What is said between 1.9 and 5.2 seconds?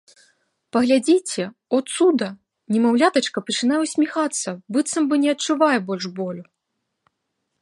цуда— немаўлятачка пачынае ўсміхацца, быццам